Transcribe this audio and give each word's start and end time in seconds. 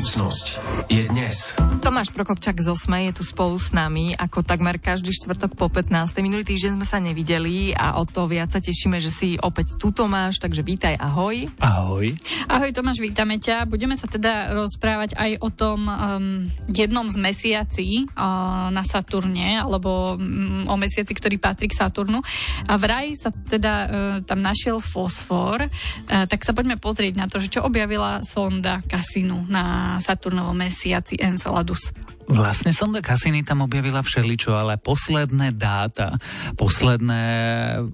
Budúcnosť 0.00 0.46
je 0.88 1.12
dnes. 1.12 1.36
Tomáš 1.84 2.08
Prokopčak 2.08 2.56
z 2.56 2.72
Osme 2.72 3.12
je 3.12 3.20
tu 3.20 3.22
spolu 3.24 3.60
s 3.60 3.68
nami, 3.68 4.16
ako 4.16 4.40
takmer 4.40 4.80
každý 4.80 5.12
štvrtok 5.12 5.60
po 5.60 5.68
15. 5.68 6.16
Minulý 6.24 6.40
týždeň 6.48 6.80
sme 6.80 6.86
sa 6.88 7.04
nevideli 7.04 7.76
a 7.76 8.00
o 8.00 8.08
to 8.08 8.24
viac 8.24 8.48
sa 8.48 8.64
tešíme, 8.64 8.96
že 8.96 9.12
si 9.12 9.36
opäť 9.36 9.76
tu 9.76 9.92
Tomáš, 9.92 10.40
takže 10.40 10.64
vítaj, 10.64 10.96
ahoj. 10.96 11.52
Ahoj. 11.60 12.16
Ahoj 12.48 12.70
Tomáš, 12.72 12.96
vítame 13.04 13.44
ťa. 13.44 13.68
Budeme 13.68 13.92
sa 13.92 14.08
teda 14.08 14.56
rozprávať 14.56 15.20
aj 15.20 15.30
o 15.36 15.48
tom 15.52 15.84
um, 15.84 16.48
jednom 16.72 17.04
z 17.04 17.16
mesiací 17.20 18.08
uh, 18.08 18.72
na 18.72 18.80
Saturne, 18.88 19.60
alebo 19.60 20.16
um, 20.16 20.64
o 20.64 20.76
mesiaci, 20.80 21.12
ktorý 21.12 21.36
patrí 21.36 21.68
k 21.68 21.76
Saturnu. 21.76 22.24
A 22.64 22.72
vraj 22.80 23.12
sa 23.20 23.28
teda 23.28 23.72
uh, 23.84 23.88
tam 24.24 24.40
našiel 24.40 24.80
fosfor, 24.80 25.60
uh, 25.60 26.24
tak 26.24 26.40
sa 26.40 26.56
poďme 26.56 26.80
pozrieť 26.80 27.20
na 27.20 27.28
to, 27.28 27.36
že 27.36 27.52
čo 27.52 27.68
objavila 27.68 28.24
sonda 28.24 28.80
Cassinu 28.88 29.44
na 29.44 29.89
Saturnovom 29.98 30.54
mesiaci 30.54 31.18
Enceladus. 31.18 31.90
Vlastne 32.30 32.70
sonda 32.70 33.02
Cassini 33.02 33.42
tam 33.42 33.66
objavila 33.66 34.06
všeličo, 34.06 34.54
ale 34.54 34.78
posledné 34.78 35.50
dáta, 35.58 36.14
posledné 36.54 37.22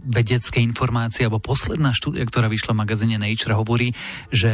vedecké 0.04 0.60
informácie, 0.60 1.24
alebo 1.24 1.40
posledná 1.40 1.96
štúdia, 1.96 2.28
ktorá 2.28 2.52
vyšla 2.52 2.76
v 2.76 2.80
magazíne 2.84 3.16
Nature, 3.16 3.56
hovorí, 3.56 3.96
že 4.28 4.52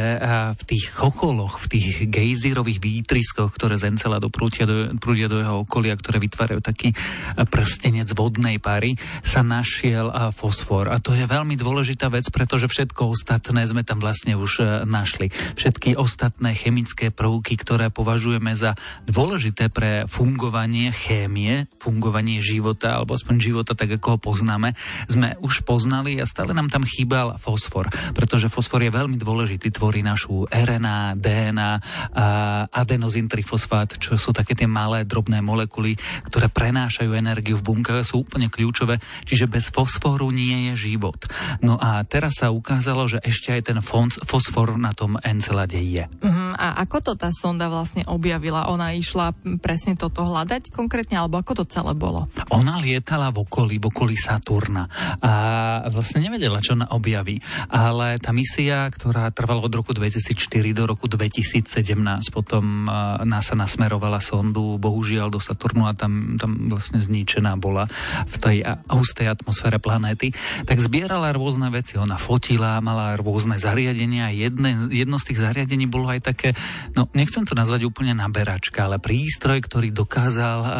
v 0.55 0.61
tých 0.63 0.95
chocholoch, 0.95 1.59
v 1.67 1.75
tých 1.75 2.07
gejzírových 2.07 2.79
výtryskoch, 2.79 3.51
ktoré 3.51 3.75
z 3.75 3.91
Enceladu 3.91 4.31
prúdia 4.31 4.63
do, 4.63 4.95
prúdia 4.95 5.27
do 5.27 5.43
jeho 5.43 5.67
okolia, 5.67 5.99
ktoré 5.99 6.23
vytvárajú 6.23 6.63
taký 6.63 6.95
prstenec 7.51 8.07
vodnej 8.15 8.63
pary, 8.63 8.95
sa 9.19 9.43
našiel 9.43 10.07
fosfor. 10.31 10.87
A 10.87 11.03
to 11.03 11.11
je 11.11 11.27
veľmi 11.27 11.59
dôležitá 11.59 12.07
vec, 12.07 12.31
pretože 12.31 12.71
všetko 12.71 13.11
ostatné 13.11 13.67
sme 13.67 13.83
tam 13.83 13.99
vlastne 13.99 14.39
už 14.39 14.87
našli. 14.87 15.27
Všetky 15.59 15.99
ostatné 15.99 16.55
chemické 16.55 17.11
prvky, 17.11 17.59
ktoré 17.59 17.91
považujeme 17.91 18.55
za 18.55 18.79
dôležité 19.03 19.72
pre 19.73 20.05
fungovanie 20.05 20.93
chémie, 20.93 21.65
fungovanie 21.81 22.39
života, 22.39 23.01
alebo 23.01 23.17
aspoň 23.17 23.35
života 23.41 23.73
tak, 23.73 23.97
ako 23.97 24.15
ho 24.15 24.19
poznáme, 24.21 24.77
sme 25.09 25.33
už 25.41 25.65
poznali 25.65 26.21
a 26.21 26.29
stále 26.29 26.53
nám 26.53 26.69
tam 26.69 26.85
chýbal 26.85 27.35
fosfor, 27.41 27.89
pretože 28.13 28.53
fosfor 28.53 28.85
je 28.85 28.93
veľmi 28.93 29.17
dôležitý, 29.17 29.73
tvorí 29.73 30.05
našu 30.05 30.45
RNA, 30.47 31.17
DNA, 31.17 31.71
adenozín 32.69 33.25
trifosfát, 33.25 33.97
čo 33.97 34.13
sú 34.13 34.29
také 34.29 34.53
tie 34.53 34.69
malé 34.69 35.03
drobné 35.03 35.41
molekuly, 35.41 35.97
ktoré 36.29 36.53
prenášajú 36.53 37.09
energiu 37.17 37.57
v 37.57 37.65
bunkách, 37.73 38.05
sú 38.05 38.21
úplne 38.21 38.53
kľúčové, 38.53 39.01
čiže 39.25 39.49
bez 39.49 39.73
fosforu 39.73 40.29
nie 40.29 40.71
je 40.71 40.93
život. 40.93 41.17
No 41.65 41.81
a 41.81 42.05
teraz 42.05 42.37
sa 42.37 42.53
ukázalo, 42.53 43.09
že 43.09 43.17
ešte 43.25 43.49
aj 43.49 43.61
ten 43.73 43.79
fosfor 44.27 44.77
na 44.77 44.93
tom 44.93 45.17
encelade 45.25 45.81
je. 45.81 46.05
Uh-huh. 46.21 46.53
A 46.53 46.77
ako 46.85 47.01
to 47.01 47.13
tá 47.17 47.33
sonda 47.33 47.71
vlastne 47.71 48.05
objavila? 48.05 48.69
Ona 48.69 48.93
išla 48.93 49.33
presne 49.63 49.95
toto 49.95 50.27
hľadať 50.27 50.75
konkrétne, 50.75 51.15
alebo 51.15 51.39
ako 51.39 51.63
to 51.63 51.65
celé 51.71 51.95
bolo? 51.95 52.27
Ona 52.51 52.83
lietala 52.83 53.31
v 53.31 53.47
okolí, 53.47 53.79
v 53.79 53.87
okolí 53.87 54.19
Saturna 54.19 54.91
a 55.23 55.31
vlastne 55.87 56.19
nevedela, 56.19 56.59
čo 56.59 56.75
ona 56.75 56.91
objaví. 56.91 57.39
Ale 57.71 58.19
tá 58.19 58.35
misia, 58.35 58.91
ktorá 58.91 59.31
trvala 59.31 59.63
od 59.63 59.71
roku 59.71 59.95
2004 59.95 60.75
do 60.75 60.83
roku 60.83 61.07
2017, 61.07 61.71
potom 62.33 62.91
NASA 63.23 63.55
nasmerovala 63.55 64.19
sondu, 64.19 64.75
bohužiaľ 64.81 65.31
do 65.31 65.39
Saturnu 65.39 65.87
a 65.87 65.95
tam, 65.95 66.35
tam 66.35 66.67
vlastne 66.67 66.99
zničená 66.99 67.55
bola 67.55 67.87
v 68.27 68.35
tej 68.41 68.57
hustej 68.91 69.29
atmosfére 69.29 69.77
planéty, 69.77 70.33
tak 70.65 70.81
zbierala 70.81 71.31
rôzne 71.31 71.69
veci. 71.69 71.95
Ona 72.01 72.17
fotila, 72.17 72.81
mala 72.81 73.13
rôzne 73.15 73.61
zariadenia. 73.61 74.33
Jedne, 74.33 74.89
jedno 74.89 75.21
z 75.21 75.31
tých 75.31 75.39
zariadení 75.45 75.85
bolo 75.85 76.09
aj 76.09 76.33
také, 76.33 76.49
no 76.97 77.05
nechcem 77.13 77.45
to 77.45 77.53
nazvať 77.53 77.85
úplne 77.85 78.17
naberačka, 78.17 78.89
ale 78.89 78.97
prístroj, 78.97 79.42
prístroj, 79.43 79.67
ktorý 79.67 79.89
dokázal 79.91 80.59
uh, 80.63 80.71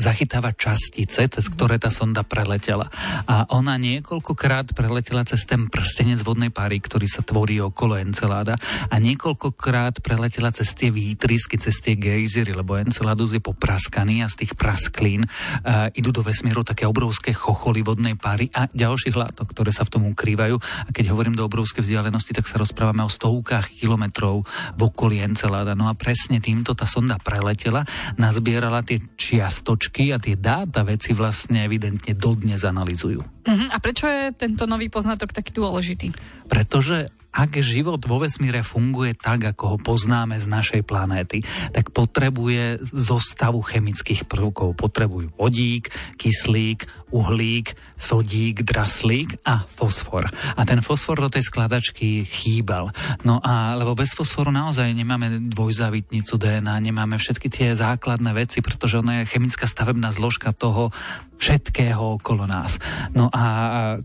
zachytávať 0.00 0.54
častice, 0.56 1.20
cez 1.28 1.44
ktoré 1.52 1.76
tá 1.76 1.92
sonda 1.92 2.24
preletela. 2.24 2.88
A 3.28 3.44
ona 3.52 3.76
niekoľkokrát 3.76 4.72
preletela 4.72 5.20
cez 5.28 5.44
ten 5.44 5.68
prstenec 5.68 6.24
vodnej 6.24 6.48
pary, 6.48 6.80
ktorý 6.80 7.04
sa 7.04 7.20
tvorí 7.20 7.60
okolo 7.60 8.00
Enceláda 8.00 8.56
a 8.88 8.96
niekoľkokrát 8.96 10.00
preletela 10.00 10.48
cez 10.48 10.72
tie 10.72 10.88
výtrysky, 10.88 11.60
cez 11.60 11.76
tie 11.76 11.92
gejzery, 11.92 12.56
lebo 12.56 12.80
Enceladus 12.80 13.36
je 13.36 13.44
popraskaný 13.44 14.24
a 14.24 14.32
z 14.32 14.48
tých 14.48 14.56
prasklín 14.56 15.28
uh, 15.28 15.92
idú 15.92 16.08
do 16.08 16.24
vesmíru 16.24 16.64
také 16.64 16.88
obrovské 16.88 17.36
chocholy 17.36 17.84
vodnej 17.84 18.16
pary 18.16 18.48
a 18.56 18.64
ďalších 18.64 19.12
látok, 19.12 19.52
ktoré 19.52 19.76
sa 19.76 19.84
v 19.84 19.92
tom 19.92 20.08
ukrývajú. 20.16 20.56
A 20.56 20.88
keď 20.88 21.12
hovorím 21.12 21.36
do 21.36 21.44
obrovskej 21.44 21.84
vzdialenosti, 21.84 22.32
tak 22.32 22.48
sa 22.48 22.56
rozprávame 22.56 23.04
o 23.04 23.12
stovkách 23.12 23.76
kilometrov 23.76 24.48
v 24.72 24.80
okolí 24.88 25.20
Enceláda. 25.20 25.76
No 25.76 25.84
a 25.84 25.92
presne 25.92 26.40
týmto 26.40 26.72
tá 26.72 26.88
sonda 26.88 27.20
preletela 27.20 27.84
nazbierala 28.14 28.86
tie 28.86 29.02
čiastočky 29.18 30.14
a 30.14 30.22
tie 30.22 30.38
dáta 30.38 30.86
veci 30.86 31.10
vlastne 31.10 31.66
evidentne 31.66 32.14
dodnes 32.14 32.62
analizujú. 32.62 33.20
Uh-huh. 33.20 33.68
A 33.74 33.76
prečo 33.82 34.06
je 34.06 34.30
tento 34.38 34.70
nový 34.70 34.86
poznatok 34.86 35.34
taký 35.34 35.50
dôležitý? 35.58 36.14
Pretože 36.46 37.10
ak 37.36 37.60
život 37.60 38.00
vo 38.00 38.16
vesmíre 38.24 38.64
funguje 38.64 39.12
tak, 39.12 39.52
ako 39.52 39.76
ho 39.76 39.78
poznáme 39.78 40.40
z 40.40 40.48
našej 40.48 40.82
planéty, 40.88 41.44
tak 41.76 41.92
potrebuje 41.92 42.80
zostavu 42.80 43.60
chemických 43.60 44.24
prvkov. 44.24 44.72
Potrebujú 44.72 45.36
vodík, 45.36 45.92
kyslík, 46.16 46.88
uhlík, 47.12 47.76
sodík, 48.00 48.64
draslík 48.64 49.44
a 49.44 49.68
fosfor. 49.68 50.24
A 50.56 50.64
ten 50.64 50.80
fosfor 50.80 51.20
do 51.20 51.28
tej 51.28 51.44
skladačky 51.44 52.24
chýbal. 52.24 52.88
No 53.28 53.44
a 53.44 53.76
lebo 53.76 53.92
bez 53.92 54.16
fosforu 54.16 54.48
naozaj 54.48 54.88
nemáme 54.96 55.52
dvojzávitnicu 55.52 56.40
DNA, 56.40 56.80
nemáme 56.80 57.20
všetky 57.20 57.52
tie 57.52 57.68
základné 57.76 58.32
veci, 58.32 58.64
pretože 58.64 58.96
ona 59.04 59.22
je 59.22 59.30
chemická 59.30 59.68
stavebná 59.68 60.08
zložka 60.08 60.56
toho 60.56 60.88
všetkého 61.36 62.20
okolo 62.20 62.48
nás. 62.48 62.80
No 63.12 63.28
a 63.30 63.44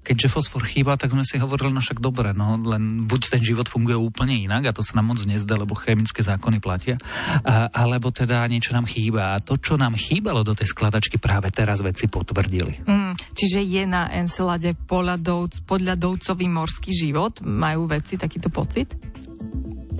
keďže 0.04 0.32
fosfor 0.32 0.68
chýba, 0.68 1.00
tak 1.00 1.16
sme 1.16 1.24
si 1.24 1.40
hovorili, 1.40 1.72
no 1.72 1.82
však 1.82 2.04
dobre, 2.04 2.36
no 2.36 2.60
len 2.60 3.08
buď 3.08 3.38
ten 3.38 3.42
život 3.42 3.68
funguje 3.68 3.96
úplne 3.96 4.36
inak 4.36 4.72
a 4.72 4.76
to 4.76 4.84
sa 4.84 5.00
nám 5.00 5.16
moc 5.16 5.20
nezdá, 5.24 5.56
lebo 5.56 5.76
chemické 5.76 6.22
zákony 6.22 6.60
platia, 6.60 6.96
a, 7.44 7.72
alebo 7.72 8.12
teda 8.12 8.44
niečo 8.52 8.76
nám 8.76 8.88
chýba. 8.88 9.36
A 9.36 9.42
to, 9.42 9.58
čo 9.58 9.80
nám 9.80 9.96
chýbalo 9.96 10.44
do 10.44 10.56
tej 10.56 10.72
skladačky, 10.72 11.18
práve 11.18 11.50
teraz 11.52 11.80
veci 11.80 12.12
potvrdili. 12.12 12.84
Mm, 12.86 13.14
čiže 13.36 13.60
je 13.64 13.84
na 13.88 14.12
Encelade 14.12 14.76
podľa, 14.76 15.18
dovc, 15.20 15.64
podľa 15.64 15.96
dovcový 15.96 16.48
morský 16.52 16.92
život? 16.92 17.40
Majú 17.44 17.88
veci 17.88 18.20
takýto 18.20 18.52
pocit? 18.52 19.11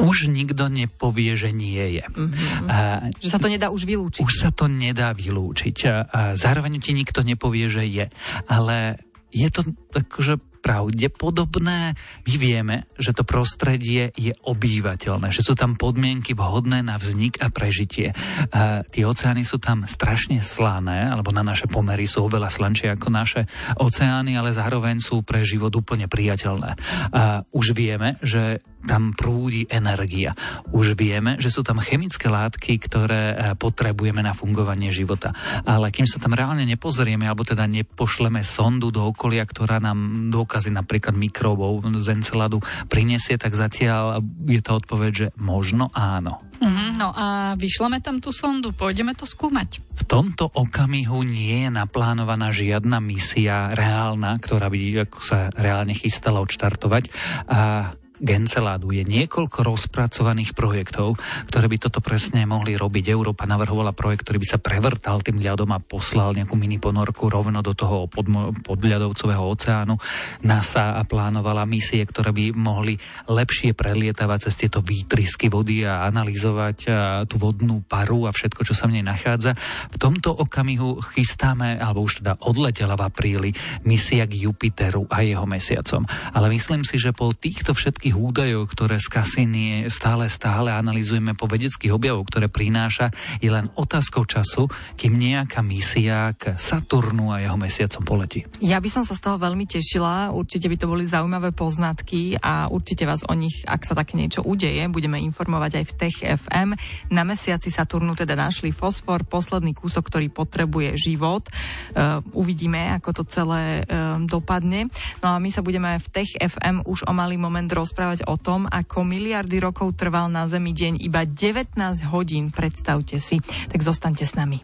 Už 0.02 0.28
nikto 0.34 0.68
nepovie, 0.68 1.38
že 1.38 1.54
nie 1.54 2.02
je. 2.02 2.06
Mm-hmm. 2.06 2.68
A, 2.68 2.78
že 3.22 3.30
sa 3.30 3.40
to 3.40 3.48
nedá 3.48 3.70
už 3.70 3.86
vylúčiť. 3.86 4.22
Už 4.22 4.34
sa 4.42 4.50
to 4.50 4.66
nedá 4.66 5.14
vylúčiť. 5.14 5.78
A 6.12 6.36
zároveň 6.36 6.82
ti 6.82 6.92
nikto 6.92 7.22
nepovie, 7.22 7.70
že 7.70 7.86
je. 7.86 8.06
Ale 8.50 9.00
je 9.32 9.48
to 9.48 9.64
akože 9.96 10.40
pravdepodobné. 10.62 11.98
My 11.98 12.34
vieme, 12.38 12.86
že 12.96 13.18
to 13.18 13.26
prostredie 13.26 14.14
je 14.14 14.32
obývateľné, 14.46 15.34
že 15.34 15.42
sú 15.42 15.58
tam 15.58 15.74
podmienky 15.74 16.38
vhodné 16.38 16.86
na 16.86 17.02
vznik 17.02 17.42
a 17.42 17.50
prežitie. 17.50 18.14
A 18.54 18.86
tie 18.86 19.04
oceány 19.04 19.42
sú 19.42 19.58
tam 19.58 19.90
strašne 19.90 20.38
slané, 20.46 21.10
alebo 21.10 21.34
na 21.34 21.42
naše 21.42 21.66
pomery 21.66 22.06
sú 22.06 22.30
oveľa 22.30 22.54
slanšie 22.54 22.94
ako 22.94 23.08
naše 23.10 23.42
oceány, 23.82 24.38
ale 24.38 24.54
zároveň 24.54 25.02
sú 25.02 25.26
pre 25.26 25.42
život 25.42 25.74
úplne 25.74 26.06
priateľné. 26.06 26.78
A 27.10 27.42
už 27.50 27.74
vieme, 27.74 28.22
že 28.22 28.62
tam 28.86 29.14
prúdi 29.14 29.66
energia. 29.70 30.34
Už 30.74 30.98
vieme, 30.98 31.38
že 31.38 31.54
sú 31.54 31.62
tam 31.62 31.80
chemické 31.82 32.28
látky, 32.28 32.82
ktoré 32.82 33.24
e, 33.32 33.36
potrebujeme 33.56 34.22
na 34.26 34.34
fungovanie 34.34 34.90
života. 34.90 35.34
Ale 35.66 35.94
kým 35.94 36.10
sa 36.10 36.18
tam 36.18 36.34
reálne 36.34 36.66
nepozrieme, 36.66 37.30
alebo 37.30 37.46
teda 37.46 37.70
nepošleme 37.70 38.42
sondu 38.42 38.90
do 38.90 39.06
okolia, 39.06 39.46
ktorá 39.46 39.78
nám 39.78 40.30
dôkazy 40.34 40.74
napríklad 40.74 41.14
mikrobov 41.14 41.84
z 42.02 42.08
Enceladu 42.14 42.60
prinesie, 42.90 43.38
tak 43.38 43.54
zatiaľ 43.54 44.22
je 44.46 44.62
to 44.62 44.72
odpoveď, 44.82 45.12
že 45.14 45.28
možno 45.38 45.94
áno. 45.94 46.52
Mm-hmm, 46.62 46.90
no 46.94 47.10
a 47.10 47.58
vyšleme 47.58 48.06
tam 48.06 48.22
tú 48.22 48.30
sondu, 48.30 48.70
pôjdeme 48.70 49.18
to 49.18 49.26
skúmať. 49.26 49.82
V 49.98 50.04
tomto 50.06 50.46
okamihu 50.46 51.26
nie 51.26 51.66
je 51.66 51.70
naplánovaná 51.74 52.54
žiadna 52.54 53.02
misia 53.02 53.74
reálna, 53.74 54.38
ktorá 54.38 54.70
by 54.70 55.10
ako 55.10 55.20
sa 55.26 55.50
reálne 55.58 55.98
chystala 55.98 56.38
odštartovať. 56.46 57.10
A 57.50 57.92
Genceládu. 58.22 58.94
Je 58.94 59.02
niekoľko 59.02 59.66
rozpracovaných 59.66 60.54
projektov, 60.54 61.18
ktoré 61.50 61.66
by 61.66 61.78
toto 61.82 62.06
presne 62.06 62.46
mohli 62.46 62.78
robiť. 62.78 63.10
Európa 63.10 63.50
navrhovala 63.50 63.98
projekt, 63.98 64.30
ktorý 64.30 64.46
by 64.46 64.48
sa 64.48 64.62
prevrtal 64.62 65.26
tým 65.26 65.42
ľadom 65.42 65.74
a 65.74 65.82
poslal 65.82 66.38
nejakú 66.38 66.54
mini 66.54 66.78
ponorku 66.78 67.34
rovno 67.34 67.66
do 67.66 67.74
toho 67.74 68.06
podmo- 68.06 68.54
podľadovcového 68.62 69.42
oceánu. 69.42 69.98
NASA 70.46 71.02
plánovala 71.10 71.66
misie, 71.66 72.06
ktoré 72.06 72.30
by 72.30 72.54
mohli 72.54 72.94
lepšie 73.26 73.74
prelietavať 73.74 74.46
cez 74.46 74.54
tieto 74.54 74.86
výtrysky 74.86 75.50
vody 75.50 75.82
a 75.82 76.06
analyzovať 76.06 76.78
tú 77.26 77.42
vodnú 77.42 77.82
paru 77.82 78.30
a 78.30 78.32
všetko, 78.32 78.62
čo 78.62 78.78
sa 78.78 78.86
v 78.86 79.02
nej 79.02 79.06
nachádza. 79.06 79.58
V 79.90 79.98
tomto 79.98 80.30
okamihu 80.30 81.02
chystáme, 81.18 81.82
alebo 81.82 82.06
už 82.06 82.22
teda 82.22 82.38
odletela 82.46 82.94
v 82.94 83.10
apríli, 83.10 83.50
misia 83.82 84.30
k 84.30 84.46
Jupiteru 84.46 85.10
a 85.10 85.26
jeho 85.26 85.50
mesiacom. 85.50 86.06
Ale 86.38 86.54
myslím 86.54 86.86
si, 86.86 87.02
že 87.02 87.18
po 87.18 87.34
týchto 87.34 87.74
všetkých 87.74 88.11
údajoch, 88.16 88.68
ktoré 88.70 89.00
z 89.00 89.08
Cassini 89.08 89.88
stále, 89.88 90.28
stále 90.28 90.70
analizujeme 90.70 91.34
po 91.34 91.50
vedeckých 91.50 91.96
objavoch, 91.96 92.28
ktoré 92.28 92.52
prináša, 92.52 93.10
je 93.40 93.50
len 93.50 93.72
otázkou 93.74 94.28
času, 94.28 94.70
kým 94.96 95.18
nejaká 95.18 95.66
misia 95.66 96.36
k 96.38 96.56
Saturnu 96.56 97.34
a 97.34 97.42
jeho 97.42 97.58
mesiacom 97.58 98.04
poletí. 98.06 98.46
Ja 98.62 98.78
by 98.78 98.90
som 98.92 99.04
sa 99.08 99.18
z 99.18 99.24
toho 99.24 99.42
veľmi 99.42 99.66
tešila, 99.66 100.36
určite 100.36 100.68
by 100.68 100.78
to 100.78 100.88
boli 100.92 101.08
zaujímavé 101.08 101.56
poznatky 101.56 102.38
a 102.38 102.70
určite 102.70 103.08
vás 103.08 103.26
o 103.26 103.34
nich, 103.34 103.64
ak 103.66 103.88
sa 103.88 103.98
také 103.98 104.20
niečo 104.20 104.46
udeje, 104.46 104.86
budeme 104.92 105.18
informovať 105.24 105.82
aj 105.82 105.86
v 105.88 105.94
Tech 105.98 106.18
FM. 106.22 106.70
Na 107.10 107.24
mesiaci 107.26 107.74
Saturnu 107.74 108.14
teda 108.14 108.38
našli 108.38 108.76
fosfor, 108.76 109.24
posledný 109.26 109.74
kúsok, 109.74 110.12
ktorý 110.12 110.28
potrebuje 110.30 111.00
život. 111.00 111.48
Uh, 111.96 112.20
uvidíme, 112.36 112.94
ako 113.00 113.22
to 113.22 113.24
celé 113.26 113.88
uh, 113.88 114.20
dopadne. 114.22 114.92
No 115.24 115.34
a 115.34 115.42
my 115.42 115.50
sa 115.50 115.64
budeme 115.64 115.96
v 115.98 116.08
Tech 116.12 116.32
FM 116.38 116.84
už 116.86 117.08
o 117.08 117.14
malý 117.16 117.40
moment 117.40 117.68
rozprávať 117.68 118.01
o 118.02 118.36
tom, 118.42 118.66
ako 118.66 119.06
miliardy 119.06 119.62
rokov 119.62 119.94
trval 119.94 120.26
na 120.34 120.50
Zemi 120.50 120.74
deň 120.74 121.06
iba 121.06 121.22
19 121.22 121.78
hodín, 122.10 122.50
predstavte 122.50 123.22
si. 123.22 123.38
Tak 123.70 123.86
zostaňte 123.86 124.26
s 124.26 124.34
nami. 124.34 124.58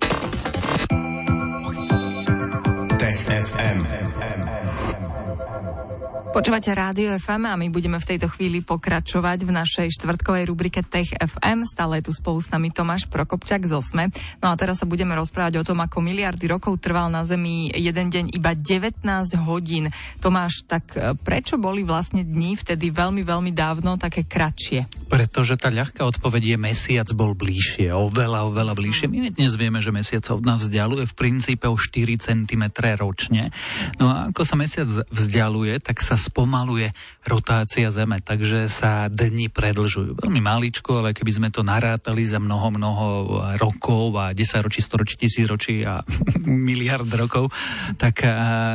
Počúvate 6.37 6.69
Rádio 6.69 7.17
FM 7.17 7.49
a 7.49 7.57
my 7.57 7.65
budeme 7.73 7.97
v 7.97 8.13
tejto 8.13 8.29
chvíli 8.29 8.61
pokračovať 8.61 9.41
v 9.41 9.57
našej 9.57 9.87
štvrtkovej 9.97 10.45
rubrike 10.45 10.85
Tech 10.85 11.09
FM. 11.09 11.65
Stále 11.65 11.97
je 11.97 12.13
tu 12.13 12.13
spolu 12.13 12.37
s 12.37 12.53
nami 12.53 12.69
Tomáš 12.69 13.09
Prokopčak 13.09 13.65
z 13.65 13.73
Osme. 13.73 14.13
No 14.37 14.53
a 14.53 14.53
teraz 14.53 14.77
sa 14.77 14.85
budeme 14.85 15.17
rozprávať 15.17 15.57
o 15.57 15.65
tom, 15.65 15.81
ako 15.81 15.97
miliardy 15.97 16.45
rokov 16.45 16.77
trval 16.77 17.09
na 17.09 17.25
Zemi 17.25 17.73
jeden 17.73 18.13
deň 18.13 18.37
iba 18.37 18.53
19 18.53 19.01
hodín. 19.49 19.89
Tomáš, 20.21 20.61
tak 20.69 20.93
e, 20.93 21.17
prečo 21.17 21.57
boli 21.57 21.81
vlastne 21.81 22.21
dní 22.21 22.53
vtedy 22.53 22.93
veľmi, 22.93 23.25
veľmi 23.25 23.49
dávno 23.49 23.97
také 23.97 24.21
kratšie? 24.29 25.09
Pretože 25.09 25.57
tá 25.57 25.73
ľahká 25.73 26.05
odpoveď 26.05 26.53
je 26.53 26.57
mesiac 26.61 27.09
bol 27.17 27.33
bližšie, 27.33 27.89
oveľa, 27.89 28.45
oveľa 28.53 28.77
bližšie. 28.77 29.09
My 29.09 29.33
dnes 29.33 29.57
vieme, 29.57 29.81
že 29.81 29.89
mesiac 29.89 30.21
sa 30.21 30.37
od 30.37 30.45
nás 30.45 30.61
vzdialuje 30.61 31.09
v 31.09 31.13
princípe 31.17 31.65
o 31.65 31.73
4 31.73 32.29
cm 32.29 32.63
ročne. 33.01 33.49
No 33.97 34.13
a 34.13 34.29
ako 34.29 34.45
sa 34.45 34.53
mesiac 34.53 34.85
vzdialuje, 35.09 35.81
tak 35.81 36.05
sa 36.05 36.26
spomaluje 36.27 36.91
rotácia 37.23 37.87
Zeme, 37.89 38.19
takže 38.19 38.67
sa 38.67 39.07
dni 39.07 39.47
predlžujú. 39.47 40.19
Veľmi 40.19 40.41
maličko, 40.43 41.01
ale 41.01 41.15
keby 41.15 41.31
sme 41.31 41.49
to 41.49 41.63
narátali 41.63 42.27
za 42.27 42.37
mnoho, 42.43 42.67
mnoho 42.75 43.07
rokov 43.55 44.15
a 44.19 44.35
10 44.35 44.65
ročí, 44.65 44.83
100 44.83 45.01
ročí, 45.01 45.15
1000 45.15 45.51
ročí 45.51 45.75
a 45.87 46.03
miliard 46.69 47.07
rokov, 47.07 47.49
tak 47.95 48.27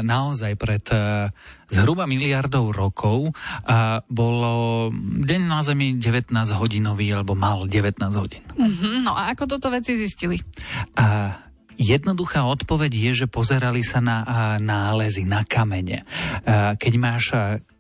naozaj 0.03 0.53
pred 0.57 0.85
zhruba 1.73 2.05
miliardov 2.05 2.77
rokov 2.77 3.33
a 3.65 4.05
bolo 4.05 4.89
deň 5.25 5.43
na 5.49 5.65
Zemi 5.65 5.97
19 5.97 6.33
hodinový, 6.61 7.17
alebo 7.17 7.33
mal 7.33 7.65
19 7.65 8.13
hodín. 8.21 8.45
Mm-hmm, 8.53 8.95
no 9.01 9.17
a 9.17 9.33
ako 9.33 9.57
toto 9.57 9.73
veci 9.73 9.97
zistili? 9.97 10.37
A 11.01 11.33
Jednoduchá 11.81 12.45
odpoveď 12.49 12.93
je, 12.93 13.13
že 13.25 13.27
pozerali 13.27 13.81
sa 13.85 14.01
na 14.03 14.19
nálezy, 14.59 15.25
na 15.25 15.47
kamene. 15.47 16.05
Keď 16.77 16.93
máš 17.01 17.33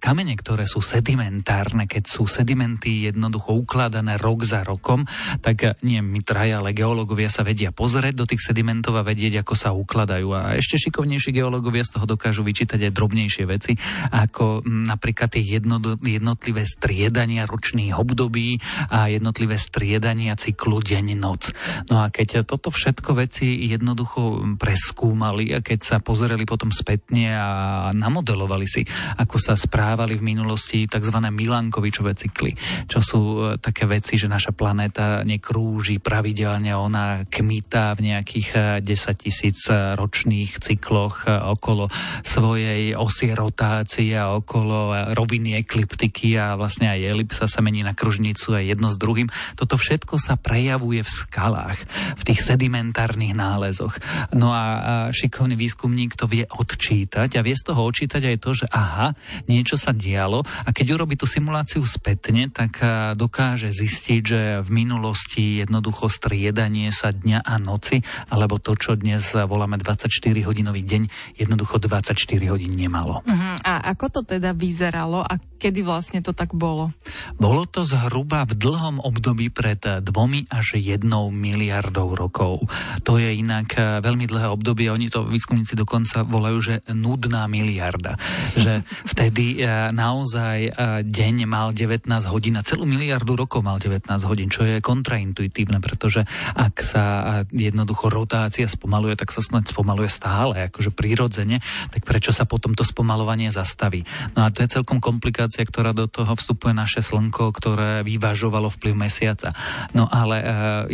kamene, 0.02 0.34
ktoré 0.34 0.66
sú 0.66 0.82
sedimentárne, 0.82 1.86
keď 1.86 2.10
sú 2.10 2.26
sedimenty 2.26 3.06
jednoducho 3.06 3.54
ukladané 3.54 4.18
rok 4.18 4.42
za 4.42 4.66
rokom, 4.66 5.06
tak 5.38 5.78
nie 5.86 6.02
my 6.02 6.26
traja, 6.26 6.58
ale 6.58 6.74
geológovia 6.74 7.30
sa 7.30 7.46
vedia 7.46 7.70
pozrieť 7.70 8.14
do 8.18 8.26
tých 8.26 8.42
sedimentov 8.42 8.98
a 8.98 9.06
vedieť, 9.06 9.46
ako 9.46 9.54
sa 9.54 9.70
ukladajú. 9.70 10.34
A 10.34 10.58
ešte 10.58 10.74
šikovnejší 10.74 11.30
geológovia 11.30 11.86
z 11.86 11.94
toho 11.94 12.10
dokážu 12.10 12.42
vyčítať 12.42 12.82
aj 12.82 12.96
drobnejšie 12.98 13.44
veci, 13.46 13.78
ako 14.10 14.66
napríklad 14.66 15.38
tie 15.38 15.46
jednotlivé 15.46 16.66
striedania 16.66 17.46
ročných 17.46 17.94
období 17.94 18.58
a 18.90 19.06
jednotlivé 19.06 19.54
striedania 19.54 20.34
cyklu 20.34 20.82
deň-noc. 20.82 21.54
No 21.94 22.02
a 22.02 22.10
keď 22.10 22.42
toto 22.42 22.74
všetko 22.74 23.22
veci 23.22 23.70
jednoducho 23.70 24.58
preskúmali 24.58 25.54
a 25.54 25.62
keď 25.62 25.78
sa 25.78 25.96
pozreli 26.02 26.42
potom 26.42 26.74
spätne 26.74 27.38
a 27.38 27.48
namodelovali 27.94 28.66
si, 28.66 28.82
ako 29.22 29.38
sa 29.38 29.54
správa 29.54 29.91
správali 29.92 30.16
v 30.16 30.24
minulosti 30.24 30.88
tzv. 30.88 31.20
Milankovičové 31.20 32.16
cykly, 32.16 32.56
čo 32.88 33.04
sú 33.04 33.20
e, 33.20 33.40
také 33.60 33.84
veci, 33.84 34.16
že 34.16 34.24
naša 34.24 34.56
planéta 34.56 35.20
nekrúži 35.20 36.00
pravidelne, 36.00 36.72
ona 36.72 37.28
kmita 37.28 37.92
v 38.00 38.08
nejakých 38.08 38.80
10 38.80 38.88
e, 38.88 39.12
tisíc 39.20 39.68
e, 39.68 39.92
ročných 39.92 40.64
cykloch 40.64 41.28
okolo 41.28 41.92
svojej 42.24 42.96
osie 42.96 43.36
rotácie 43.36 44.16
a 44.16 44.32
okolo 44.32 45.12
roviny 45.12 45.60
ekliptiky 45.60 46.40
a 46.40 46.56
vlastne 46.56 46.88
aj 46.88 47.12
elipsa 47.12 47.44
sa 47.44 47.60
mení 47.60 47.84
na 47.84 47.92
kružnicu 47.92 48.56
a 48.56 48.64
jedno 48.64 48.88
s 48.88 48.96
druhým. 48.96 49.28
Toto 49.60 49.76
všetko 49.76 50.16
sa 50.16 50.40
prejavuje 50.40 51.04
v 51.04 51.12
skalách, 51.12 51.84
v 52.16 52.22
tých 52.32 52.40
sedimentárnych 52.40 53.36
nálezoch. 53.36 54.00
No 54.32 54.56
a 54.56 54.64
šikovný 55.12 55.52
výskumník 55.52 56.16
to 56.16 56.24
vie 56.24 56.48
odčítať 56.48 57.36
a 57.36 57.44
vie 57.44 57.52
z 57.52 57.68
toho 57.68 57.84
odčítať 57.84 58.22
aj 58.24 58.36
to, 58.40 58.56
že 58.56 58.66
aha, 58.72 59.12
niečo 59.50 59.81
sa 59.82 59.90
dialo 59.90 60.46
a 60.46 60.70
keď 60.70 60.94
urobí 60.94 61.18
tú 61.18 61.26
simuláciu 61.26 61.82
spätne, 61.82 62.46
tak 62.54 62.78
dokáže 63.18 63.74
zistiť, 63.74 64.20
že 64.22 64.40
v 64.62 64.68
minulosti 64.70 65.58
jednoducho 65.58 66.06
striedanie 66.06 66.94
sa 66.94 67.10
dňa 67.10 67.42
a 67.42 67.58
noci, 67.58 67.98
alebo 68.30 68.62
to, 68.62 68.78
čo 68.78 68.94
dnes 68.94 69.34
voláme 69.34 69.82
24-hodinový 69.82 70.82
deň, 70.86 71.02
jednoducho 71.34 71.82
24 71.82 72.14
hodín 72.52 72.78
nemalo. 72.78 73.26
Uh-huh. 73.26 73.56
A 73.66 73.90
ako 73.90 74.20
to 74.20 74.38
teda 74.38 74.54
vyzeralo 74.54 75.26
a 75.26 75.34
kedy 75.62 75.86
vlastne 75.86 76.18
to 76.18 76.34
tak 76.34 76.58
bolo? 76.58 76.90
Bolo 77.38 77.70
to 77.70 77.86
zhruba 77.86 78.42
v 78.42 78.58
dlhom 78.58 78.98
období 78.98 79.46
pred 79.54 79.78
dvomi 79.78 80.50
až 80.50 80.82
jednou 80.82 81.30
miliardou 81.30 82.18
rokov. 82.18 82.66
To 83.06 83.22
je 83.22 83.38
inak 83.38 83.78
eh, 83.78 84.02
veľmi 84.02 84.26
dlhé 84.26 84.50
obdobie, 84.50 84.90
oni 84.90 85.06
to 85.06 85.22
výskumníci 85.22 85.78
dokonca 85.78 86.26
volajú, 86.26 86.58
že 86.58 86.74
nudná 86.90 87.46
miliarda. 87.46 88.18
Že 88.58 88.82
vtedy 89.14 89.62
eh, 89.62 89.70
naozaj 89.90 90.58
eh, 90.62 90.72
deň 91.02 91.50
mal 91.50 91.74
19 91.74 92.06
hodín 92.30 92.54
a 92.60 92.62
celú 92.62 92.86
miliardu 92.86 93.34
rokov 93.34 93.64
mal 93.66 93.82
19 93.82 94.06
hodín, 94.30 94.48
čo 94.52 94.62
je 94.62 94.78
kontraintuitívne, 94.78 95.82
pretože 95.82 96.22
ak 96.54 96.74
sa 96.84 97.04
jednoducho 97.50 98.06
rotácia 98.06 98.70
spomaluje, 98.70 99.18
tak 99.18 99.34
sa 99.34 99.42
snad 99.42 99.66
spomaluje 99.66 100.08
stále, 100.12 100.70
akože 100.70 100.94
prirodzene, 100.94 101.58
tak 101.90 102.06
prečo 102.06 102.30
sa 102.30 102.46
potom 102.46 102.76
to 102.76 102.86
spomalovanie 102.86 103.50
zastaví? 103.50 104.04
No 104.38 104.46
a 104.46 104.52
to 104.54 104.62
je 104.62 104.78
celkom 104.78 105.02
komplikácia 105.02 105.64
ktorá 105.72 105.96
do 105.96 106.04
toho 106.04 106.36
vstupuje 106.36 106.76
naše 106.76 107.00
slnko, 107.00 107.48
ktoré 107.56 108.04
vyvažovalo 108.04 108.68
vplyv 108.68 108.94
mesiaca. 109.08 109.56
No 109.96 110.04
ale 110.04 110.36
e, 110.42 110.46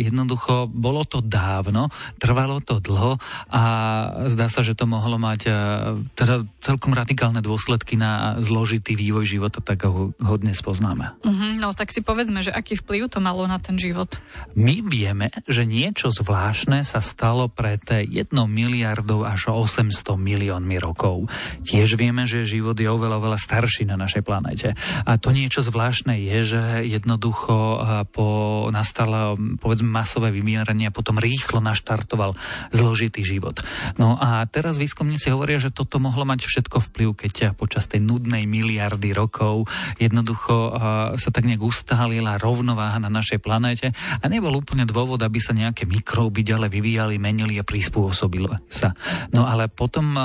jednoducho 0.07 0.71
bolo 0.71 1.03
to 1.03 1.19
dávno, 1.19 1.91
trvalo 2.15 2.63
to 2.63 2.79
dlho 2.79 3.19
a 3.51 3.63
zdá 4.31 4.47
sa, 4.47 4.63
že 4.63 4.79
to 4.79 4.87
mohlo 4.87 5.19
mať 5.19 5.41
e, 5.45 5.51
teda 6.15 6.47
celkom 6.63 6.95
radikálne 6.95 7.43
dôsledky 7.43 7.99
na 7.99 8.39
zložitý 8.59 8.99
vývoj 8.99 9.23
života, 9.23 9.63
tak 9.63 9.87
ho, 9.87 10.11
ho 10.11 10.35
dnes 10.35 10.59
poznáme. 10.59 11.15
Uh-huh, 11.23 11.55
no 11.63 11.71
tak 11.71 11.95
si 11.95 12.03
povedzme, 12.03 12.43
že 12.43 12.51
aký 12.51 12.75
vplyv 12.75 13.07
to 13.07 13.23
malo 13.23 13.47
na 13.47 13.55
ten 13.55 13.79
život. 13.79 14.19
My 14.51 14.83
vieme, 14.83 15.31
že 15.47 15.63
niečo 15.63 16.11
zvláštne 16.11 16.83
sa 16.83 16.99
stalo 16.99 17.47
pred 17.47 17.79
jednou 18.03 18.51
miliardou 18.51 19.23
až 19.23 19.55
800 19.55 19.95
miliónmi 20.19 20.75
rokov. 20.75 21.31
Tiež 21.63 21.95
vieme, 21.95 22.27
že 22.27 22.43
život 22.43 22.75
je 22.75 22.91
oveľa, 22.91 23.23
oveľa 23.23 23.39
starší 23.39 23.87
na 23.87 23.95
našej 23.95 24.27
planete. 24.27 24.75
A 25.07 25.15
to 25.15 25.31
niečo 25.31 25.63
zvláštne 25.63 26.19
je, 26.19 26.59
že 26.59 26.61
jednoducho 26.83 27.79
po 28.11 28.27
nastalo 28.75 29.39
povedzme 29.63 29.87
masové 29.87 30.35
vymieranie 30.35 30.91
a 30.91 30.95
potom 30.95 31.15
rýchlo 31.15 31.63
naštartoval 31.63 32.35
zložitý 32.75 33.23
život. 33.23 33.63
No 33.95 34.19
a 34.19 34.43
teraz 34.51 34.75
výskumníci 34.75 35.31
hovoria, 35.31 35.63
že 35.63 35.71
toto 35.71 35.95
mohlo 36.03 36.27
mať 36.27 36.43
všetko 36.43 36.91
vplyv, 36.91 37.09
keď 37.15 37.55
počas 37.55 37.85
tej 37.85 38.01
nudnej 38.01 38.48
miliardy 38.49 39.13
rokov. 39.13 39.69
Jednoducho 40.01 40.73
sa 41.13 41.29
tak 41.29 41.45
nejak 41.45 41.61
ustálila 41.61 42.41
rovnováha 42.41 42.97
na 42.97 43.13
našej 43.13 43.37
planéte 43.37 43.93
a 43.93 44.25
nebol 44.25 44.57
úplne 44.57 44.89
dôvod, 44.89 45.21
aby 45.21 45.37
sa 45.37 45.53
nejaké 45.53 45.85
mikróby 45.85 46.41
ďalej 46.41 46.69
vyvíjali, 46.73 47.21
menili 47.21 47.61
a 47.61 47.63
prispôsobili 47.63 48.49
sa. 48.73 48.97
No 49.29 49.45
ale 49.45 49.69
potom 49.69 50.17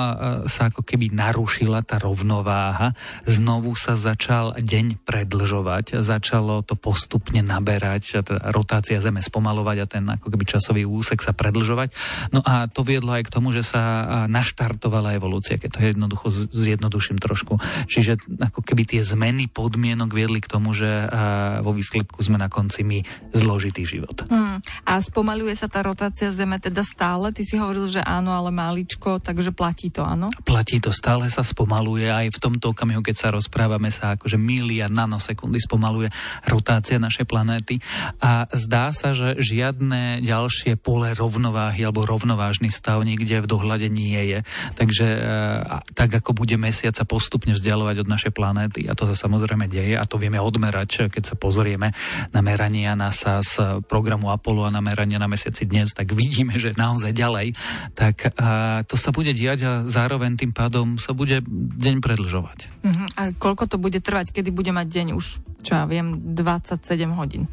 sa 0.49 0.73
ako 0.73 0.81
keby 0.81 1.12
narušila 1.12 1.85
tá 1.85 2.00
rovnováha, 2.00 2.97
znovu 3.28 3.76
sa 3.76 3.99
začal 3.99 4.57
deň 4.57 5.04
predlžovať, 5.04 6.00
začalo 6.00 6.62
to 6.64 6.78
postupne 6.78 7.43
naberať, 7.43 8.23
teda 8.25 8.54
rotácia 8.54 9.02
Zeme 9.02 9.19
spomalovať 9.19 9.76
a 9.83 9.87
ten 9.90 10.04
ako 10.07 10.31
keby 10.31 10.45
časový 10.47 10.87
úsek 10.87 11.21
sa 11.21 11.35
predlžovať. 11.35 11.90
No 12.31 12.40
a 12.40 12.71
to 12.71 12.87
viedlo 12.87 13.12
aj 13.12 13.26
k 13.26 13.35
tomu, 13.35 13.50
že 13.50 13.66
sa 13.66 13.83
naštartovala 14.31 15.19
evolúcia, 15.19 15.59
keď 15.59 15.71
to 15.75 15.81
jednoducho 15.83 16.26
zjednoduším 16.54 17.19
trošku. 17.19 17.59
Čiže 17.90 18.13
ako 18.18 18.61
keby 18.64 18.87
tie 18.87 19.00
zmeny 19.02 19.50
podmienok 19.50 20.11
viedli 20.11 20.40
k 20.40 20.50
tomu, 20.50 20.73
že 20.73 20.88
vo 21.61 21.73
výsledku 21.75 22.21
sme 22.23 22.40
na 22.40 22.49
konci 22.49 22.87
my 22.87 23.02
zložitý 23.35 23.85
život. 23.85 24.26
Hmm. 24.28 24.62
A 24.87 24.99
spomaluje 25.02 25.54
sa 25.59 25.66
tá 25.66 25.83
rotácia 25.85 26.30
Zeme 26.30 26.59
teda 26.59 26.83
stále? 26.87 27.30
Ty 27.35 27.42
si 27.42 27.54
hovoril, 27.59 27.90
že 27.90 28.00
áno, 28.00 28.33
ale 28.35 28.54
maličko, 28.54 29.18
takže 29.18 29.50
platí 29.50 29.90
to, 29.90 30.06
áno? 30.06 30.30
Platí 30.47 30.78
to, 30.78 30.94
stále 30.94 31.26
sa 31.30 31.42
spomaluje. 31.42 32.09
Aj 32.09 32.26
v 32.26 32.38
tomto 32.38 32.73
okamihu, 32.73 33.02
keď 33.02 33.16
sa 33.16 33.28
rozprávame, 33.35 33.90
sa 33.90 34.14
akože 34.14 34.38
milia 34.38 34.87
nanosekundy 34.90 35.59
spomaluje 35.59 36.09
rotácia 36.47 37.00
našej 37.00 37.26
planéty. 37.26 37.80
A 38.23 38.47
zdá 38.52 38.94
sa, 38.94 39.16
že 39.16 39.37
žiadne 39.38 40.23
ďalšie 40.23 40.78
pole 40.78 41.11
rovnováhy 41.14 41.83
alebo 41.85 42.06
rovnovážny 42.06 42.71
stav 42.71 43.02
nikde 43.02 43.42
v 43.42 43.50
dohľade 43.50 43.88
nie 43.90 44.21
je. 44.30 44.38
Takže 44.78 45.06
e, 45.06 45.21
tak 45.92 46.11
ako 46.21 46.37
bude 46.37 46.54
mesiac 46.61 46.94
sa 46.94 47.09
postupne 47.09 47.56
vzdialovať 47.56 48.03
od 48.04 48.12
našej 48.12 48.37
planéty, 48.37 48.84
a 48.84 48.92
to 48.92 49.08
sa 49.08 49.16
samozrejme 49.16 49.64
deje, 49.73 49.96
a 49.96 50.04
to 50.04 50.20
vieme 50.20 50.37
odmerať, 50.37 51.08
keď 51.08 51.32
sa 51.32 51.37
pozrieme 51.40 51.96
na 52.37 52.40
merania 52.44 52.92
NASA 52.92 53.40
z 53.40 53.80
programu 53.88 54.28
Apollo 54.28 54.68
a 54.68 54.75
na 54.75 54.84
merania 54.84 55.16
na 55.16 55.26
mesiaci 55.26 55.64
dnes, 55.64 55.96
tak 55.96 56.12
vidíme, 56.12 56.61
že 56.61 56.76
naozaj 56.76 57.16
ďalej, 57.16 57.56
tak 57.96 58.37
a, 58.37 58.84
to 58.84 59.00
sa 59.00 59.08
bude 59.08 59.32
diať 59.32 59.61
a 59.64 59.73
zároveň 59.88 60.37
tým 60.37 60.52
pádom 60.52 61.00
sa 61.00 61.16
bude 61.16 61.40
deň 61.80 62.04
predlžovať. 62.04 62.58
Uh-huh. 62.84 63.08
A 63.16 63.32
koľko 63.32 63.64
to 63.64 63.76
bude 63.80 63.96
trvať, 64.04 64.37
kedy 64.37 64.52
bude 64.52 64.70
mať 64.70 64.87
deň 64.92 65.06
už, 65.16 65.26
čo 65.64 65.73
ja 65.73 65.88
viem, 65.88 66.37
27 66.37 66.84
hodín? 67.16 67.49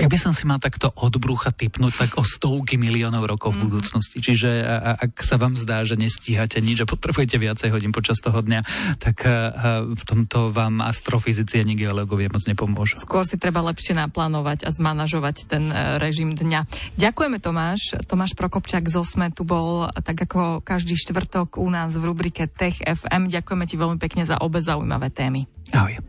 Keby 0.00 0.16
som 0.16 0.32
si 0.32 0.48
mal 0.48 0.56
takto 0.56 0.88
od 0.96 1.12
brucha 1.20 1.52
typnúť, 1.52 1.92
tak 1.92 2.10
o 2.16 2.24
stovky 2.24 2.80
miliónov 2.80 3.28
rokov 3.28 3.52
v 3.52 3.60
mhm. 3.60 3.64
budúcnosti. 3.68 4.16
Čiže 4.24 4.50
a, 4.64 4.96
ak 4.96 5.20
sa 5.20 5.36
vám 5.36 5.60
zdá, 5.60 5.84
že 5.84 6.00
nestíhate 6.00 6.56
nič 6.64 6.80
a 6.80 6.88
potrebujete 6.88 7.36
viacej 7.36 7.68
hodín 7.68 7.92
počas 7.92 8.16
toho 8.24 8.40
dňa, 8.40 8.64
tak 8.96 9.28
a, 9.28 9.84
v 9.84 10.02
tomto 10.08 10.56
vám 10.56 10.80
astrofyzici 10.80 11.60
ani 11.60 11.76
geológovia 11.76 12.32
moc 12.32 12.40
nepomôžu. 12.48 12.96
Skôr 12.96 13.28
si 13.28 13.36
treba 13.36 13.60
lepšie 13.60 13.92
naplánovať 13.92 14.64
a 14.64 14.70
zmanažovať 14.72 15.36
ten 15.44 15.68
e, 15.68 16.00
režim 16.00 16.32
dňa. 16.32 16.64
Ďakujeme 16.96 17.36
Tomáš. 17.42 18.00
Tomáš 18.08 18.32
Prokopčák 18.32 18.88
z 18.88 18.96
Osme 18.96 19.28
tu 19.28 19.44
bol 19.44 19.92
tak 20.00 20.16
ako 20.16 20.64
každý 20.64 20.96
štvrtok 20.96 21.60
u 21.60 21.68
nás 21.68 21.92
v 21.92 22.02
rubrike 22.08 22.48
Tech 22.48 22.80
FM. 22.80 23.28
Ďakujeme 23.28 23.64
ti 23.68 23.76
veľmi 23.76 23.98
pekne 24.00 24.24
za 24.24 24.40
obe 24.40 24.64
zaujímavé 24.64 25.12
témy. 25.12 25.44
Ahoj. 25.76 26.00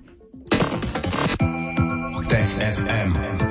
Tech 2.31 2.51
FM. 2.55 3.50